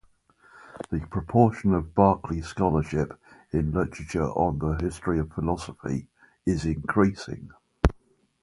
The 0.89 0.99
proportion 1.01 1.75
of 1.75 1.93
Berkeley 1.93 2.41
scholarship, 2.41 3.19
in 3.51 3.71
literature 3.71 4.23
on 4.31 4.57
the 4.57 4.83
history 4.83 5.19
of 5.19 5.31
philosophy, 5.31 6.07
is 6.43 6.65
increasing. 6.65 7.51